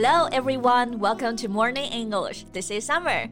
[0.00, 2.46] Hello everyone, welcome to Morning English.
[2.52, 3.28] This is Summer.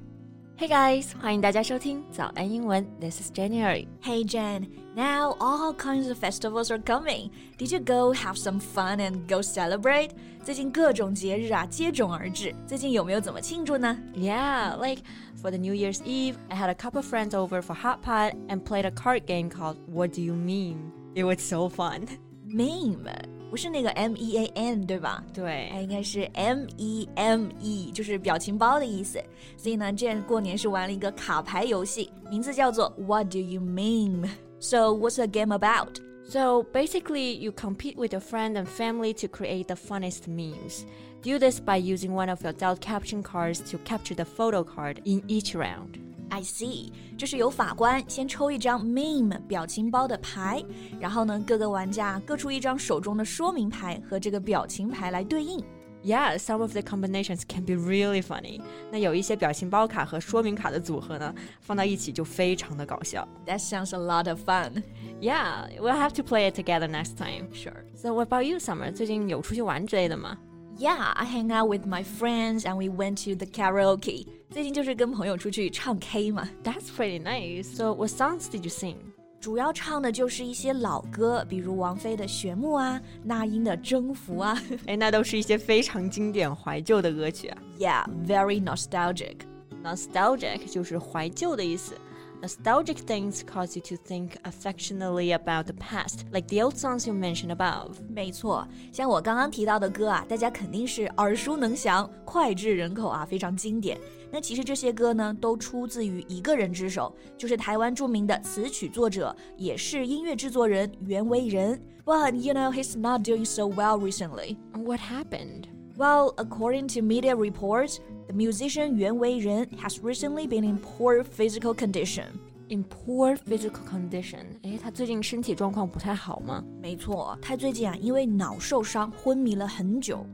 [0.57, 2.85] Hey guys, 欢迎大家收听早安英文.
[2.99, 3.87] This is January.
[4.03, 4.67] Hey Jen,
[4.97, 7.31] now all kinds of festivals are coming.
[7.57, 10.11] Did you go have some fun and go celebrate?
[10.43, 15.05] 最近各种节日啊接踵而至，最近有没有怎么庆祝呢？Yeah, like
[15.41, 18.65] for the New Year's Eve, I had a couple friends over for hot pot and
[18.65, 20.91] played a card game called What Do You Meme?
[21.15, 22.09] It was so fun.
[22.45, 23.07] Meme
[23.51, 25.23] 不是那个 M E A N 对吧？
[25.33, 29.23] 对，它应该是 M E M E，就是表情包的意思。
[29.57, 34.29] 所以呢，这过年是玩了一个卡牌游戏，名字叫做 What Do You Meme?
[34.59, 36.01] So what's the game about?
[36.29, 40.85] So basically, you compete with your friend and family to create the funniest memes.
[41.23, 45.01] Do this by using one of your adult caption cards to capture the photo card
[45.05, 46.01] in each round.
[46.30, 50.64] I see，就是由法官先抽一张 meme 表情包的牌，
[51.00, 55.62] 然后呢，各个玩家各出一张手中的说明牌和这个表情牌来对应。
[56.04, 58.60] Yeah, some of the combinations can be really funny.
[58.92, 63.28] 那有一些表情包卡和说明卡的组合呢，放到一起就非常的搞笑。
[63.46, 64.82] That sounds a lot of fun.
[65.20, 67.54] Yeah, we'll have to play it together next time.
[67.54, 67.84] Sure.
[67.96, 68.92] So what about you, Summer?
[68.92, 70.40] 最近有出去玩之类的吗？
[70.78, 74.26] Yeah, I hang out with my friends and we went to the karaoke.
[74.50, 77.64] 最近就是跟朋友出去唱 K 嘛， That's pretty nice.
[77.64, 78.96] So what songs did you sing?
[79.40, 84.62] 主要唱的就是一些老歌，比如王菲的《旋木》啊，那英的《征服》啊。
[84.86, 87.58] 哎，那都是一些非常经典怀旧的歌曲啊。
[87.80, 89.38] Yeah, very nostalgic.
[89.84, 91.96] Nostalgic 就是怀旧的意思。
[92.42, 97.14] Nostalgic things cause you to think affectionately about the past, like the old songs you
[97.14, 97.98] mentioned above.
[98.10, 104.00] 没错，像我刚刚提到的歌啊，大家肯定是耳熟能详、脍炙人口啊，非常经典。
[104.32, 111.80] 那其实这些歌呢，都出自于一个人之手，就是台湾着名的词曲作者，也是音乐制作人袁惟仁。
[112.04, 114.58] But you know he's not doing so well recently.
[114.74, 115.66] What happened?
[115.98, 121.74] Well, according to media reports, the musician Yuan Wei-ren has recently been in poor physical
[121.74, 122.26] condition.
[122.70, 124.46] In poor physical condition.
[124.64, 130.26] 哎，他最近身体状况不太好吗没错，他最近啊因为脑受伤昏迷了很久。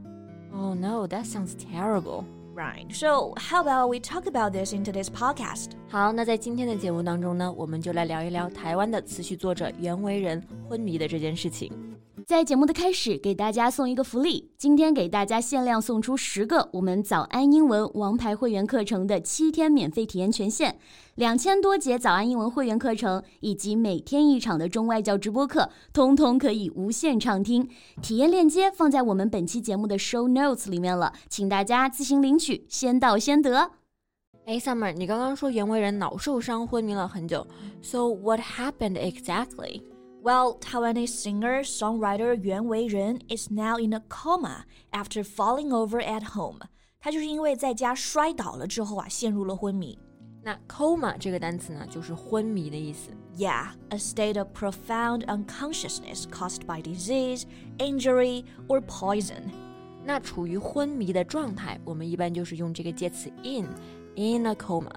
[0.54, 2.26] ？Oh no, that sounds terrible.
[2.56, 2.92] Right.
[2.92, 5.72] So, how about we talk about this in today's podcast?
[5.90, 11.72] 好，那在今天的节目当中呢，我们就来聊一聊台湾的词曲作者袁惟仁昏迷的这件事情。
[12.27, 20.77] 在节目的开始，给大家送一个福利，今天给大家限量送出十个我们早安英文王牌会员课程的七天免费体验权限，
[21.17, 27.69] 两千多节早安英文会员课程以及每天一场的中外教直播课，通通可以无限畅听。
[28.01, 33.71] 体验链接放在我们本期节目的 show notes 里面了，请大家自行领取，先到先得。
[34.45, 37.47] 哎，Summer，你刚刚说袁惟仁脑受伤昏迷了很久
[37.81, 39.83] ，So what happened exactly?
[40.24, 46.36] Well, Taiwanese singer songwriter Yuan Wei-ren is now in a coma after falling over at
[46.36, 46.60] home.
[47.00, 49.98] 他就是因为在家摔倒了之后啊，陷入了昏迷。
[50.44, 53.12] 那 coma 这个单词呢，就是昏迷的意思。
[53.38, 57.44] Yeah, a state of profound unconsciousness caused by disease,
[57.78, 59.52] injury, or poison.
[60.04, 63.68] 那处于昏迷的状态，我们一般就是用这个介词 in
[64.16, 64.90] in a coma。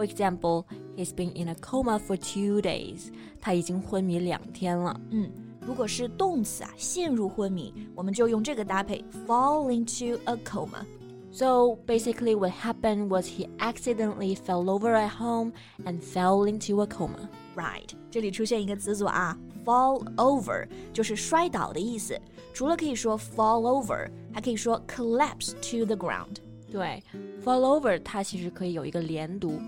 [0.00, 0.64] For example,
[0.96, 3.12] he's been in a coma for two days.
[3.40, 5.00] 他已经昏迷两天了。
[5.10, 5.30] 嗯，
[5.66, 10.84] 如果是动词啊，陷入昏迷，我们就用这个搭配 fall into a coma。
[11.32, 15.52] So basically, what happened was he accidentally fell over at home
[15.84, 17.28] and fell into a coma.
[17.54, 22.18] Right，这里出现一个词组啊，fall over 就是摔倒的意思。
[22.54, 26.36] 除了可以说 fall over，还可以说 collapse to the ground。
[26.70, 27.02] 对，
[27.44, 29.60] fall over 它其实可以有一个连读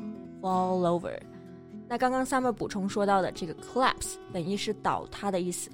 [0.43, 1.19] ，fall over。
[1.89, 5.71] 那刚刚 Summer 补充说到的这个 collapse 本意是倒塌的意思，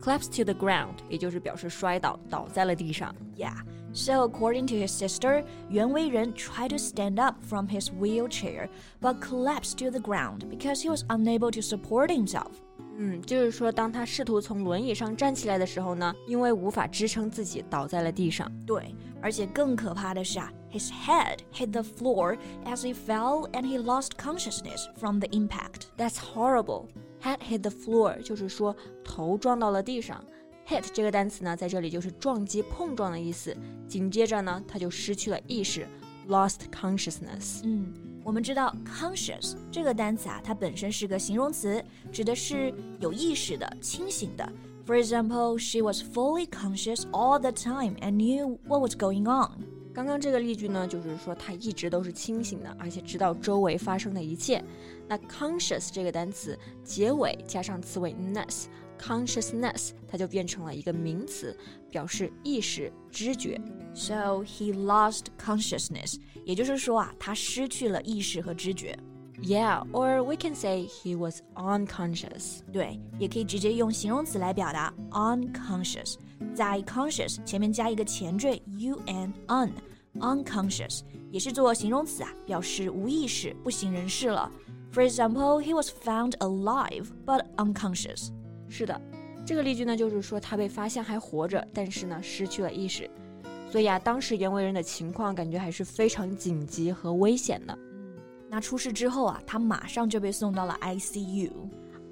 [0.00, 3.14] collapse to the ground 也就是表示摔倒，倒在了地上。
[3.36, 3.54] Yeah.
[3.94, 9.20] So according to his sister, Yuan Wei-ren tried to stand up from his wheelchair, but
[9.20, 12.52] collapsed to the ground because he was unable to support himself.
[12.99, 18.51] 嗯，就是说，当他试图从轮椅上站起来的时候呢，因为无法支撑自己，倒在了地上。
[18.65, 25.89] 对，而且更可怕的是啊，his head hit the floor as he fell, and he lost consciousness from the impact.
[25.95, 26.87] That's horrible.
[27.21, 30.23] Head hit the floor，就是说头撞到了地上。
[30.67, 33.55] hit 这个单词呢，在这里就是撞击、碰撞的意思。
[33.87, 35.87] 紧接着呢，他就失去了意识
[36.27, 37.61] ，lost consciousness。
[37.63, 37.93] 嗯，
[38.27, 41.81] 我们知道 conscious 这个单词啊，它本身是个形容词，
[42.11, 44.45] 指的是有意识的、清醒的。
[44.85, 49.63] For example, she was fully conscious all the time and knew what was going on.
[49.93, 54.61] 刚刚这个例句呢，就是说他一直都是清醒的，而且知道周围发生的一切。
[55.07, 58.65] 那 conscious 这个单词结尾加上词尾 ness，
[58.98, 61.56] consciousness，它就变成了一个名词，
[61.90, 63.60] 表示意识、知觉。
[63.94, 68.98] So he lost consciousness，也就是说啊，他失去了意识和知觉。
[69.42, 72.60] Yeah, or we can say he was unconscious.
[72.72, 76.14] 对，也可以直接用形容词来表达 unconscious，
[76.54, 79.70] 在 conscious 前面加一个前缀 u n un
[80.20, 81.00] unconscious
[81.32, 84.48] 也是做形容词啊，表示无意识、不省人事了。
[84.92, 88.28] For example, he was found alive but unconscious.
[88.69, 88.99] 是的，
[89.45, 93.09] 这个例句呢，就是说他被发现还活着，但是呢失去了意识。
[93.69, 97.73] 所以啊，当时袁惟仁的情况感觉还是非常紧急和危险的。
[97.73, 98.13] 嗯
[98.49, 101.51] 那出事之后啊，他马上就被送到了 ICU。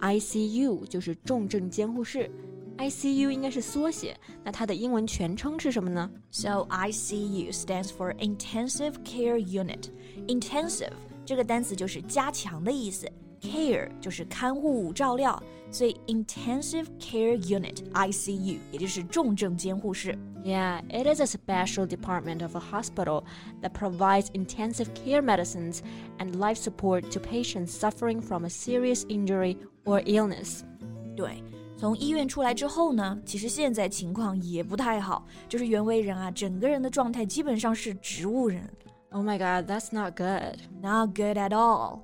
[0.02, 2.30] ICU 就是重症监护室
[2.78, 4.13] ，ICU 应该是缩写，
[4.44, 9.86] 那它的英文全称是什么呢？So ICU stands for Intensive Care Unit.
[10.28, 10.92] Intensive
[11.25, 13.10] 这个单词就是加强的意思
[13.45, 20.19] ，care 就是看护、照料，所以 Intensive Care Unit ICU 也就是重症监护室。
[20.45, 23.25] Yeah, it is a special department of a hospital
[23.61, 25.81] that provides intensive care medicines
[26.19, 30.61] and life support to patients suffering from a serious injury or illness.
[31.15, 31.43] 对，
[31.77, 38.62] 从医院出来之后呢，其实现在情况也不太好，就是袁惟仁啊，整个人的状态基本上是植物人
[39.11, 40.57] Oh my god, that's not good.
[40.81, 41.99] ，not good at all。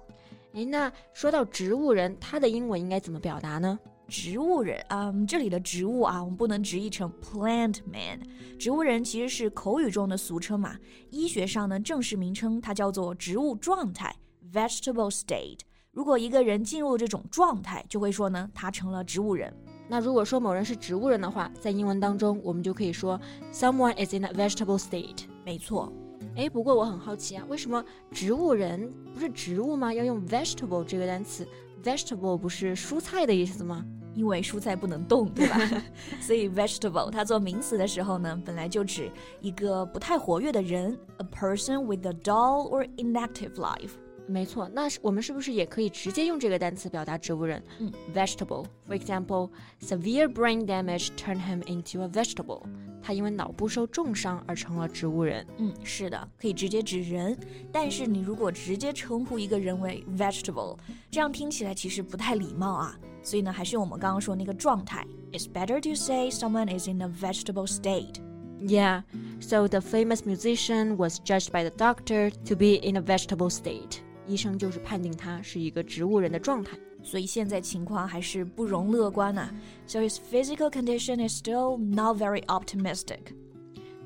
[0.54, 3.80] 诶，那说到植物人，他的英文应该怎么表达呢？
[4.08, 8.20] 植物人，嗯，这里的植物啊，我们不能直译成 plant man。
[8.60, 10.76] 植物人其实是口语中的俗称嘛，
[11.10, 14.14] 医学上呢正式名称它叫做植物状态
[14.52, 15.60] （vegetable state）。
[15.92, 19.54] 如果一个人进入这种状态，就会说呢他成了植物人。
[19.88, 23.20] 那如果说某人是植物人的话，在英文当中我们就可以说
[23.54, 25.24] someone is in a vegetable state。
[25.46, 25.92] 没错，
[26.36, 29.94] 哎，不过我很好奇啊，为什么植物人不是植物吗？
[29.94, 31.48] 要用 vegetable 这个单词
[31.84, 33.86] ？vegetable 不是蔬菜的意思吗？
[34.14, 35.58] 因为蔬菜不能动，对吧？
[36.20, 43.92] 所以 vegetable 它做名词的时候呢，本来就指一个不太活跃的人，a person with a dull or inactive life。
[44.29, 47.63] 没错，那是我们是不是也可以直接用这个单词表达植物人？
[47.79, 49.51] 嗯，vegetable。For example,
[49.81, 52.65] severe brain damage turned him into a vegetable。
[53.01, 55.47] 他因为脑部受重伤而成了植物人。
[55.59, 57.39] 嗯，是的，可以直接指人，
[57.71, 60.77] 但是你如果直接称呼一个人为 vegetable，
[61.09, 62.99] 这样听起来其实不太礼貌啊。
[63.23, 68.21] 所以呢，还是用我们刚刚说那个状态，It's better to say someone is in a vegetable state。
[68.61, 69.03] Yeah,
[69.41, 74.01] so the famous musician was judged by the doctor to be in a vegetable state。
[74.31, 76.77] 医生就是判定他是一个植物人的状态。
[77.03, 79.49] 所以现在情况还是不容乐观呐、
[79.87, 83.19] So his physical condition is still not very optimistic。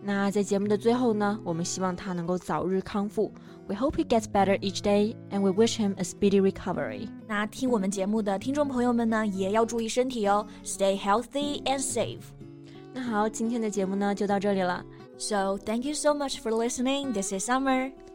[0.02, 3.32] 那在节目的最后呢，我们希望他能够早日康复。
[3.67, 7.08] We hope he gets better each day, and we wish him a speedy recovery.
[7.29, 12.23] 那听我们节目的听众朋友们呢，也要注意身体哦，Stay healthy and safe。
[12.93, 14.85] 那好，今天的节目呢就到这里了。
[15.17, 17.12] So thank you so much for listening.
[17.12, 17.93] This is Summer.